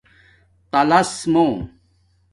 تلس 0.71 1.13
مُوں 1.33 1.53